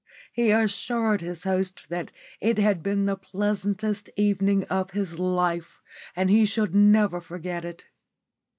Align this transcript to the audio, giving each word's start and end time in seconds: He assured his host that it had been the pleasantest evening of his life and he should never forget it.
He 0.33 0.49
assured 0.49 1.21
his 1.21 1.43
host 1.43 1.89
that 1.89 2.09
it 2.39 2.57
had 2.57 2.81
been 2.81 3.05
the 3.05 3.15
pleasantest 3.15 4.09
evening 4.17 4.63
of 4.63 4.89
his 4.93 5.19
life 5.19 5.79
and 6.15 6.27
he 6.31 6.43
should 6.43 6.73
never 6.73 7.21
forget 7.21 7.63
it. 7.63 7.85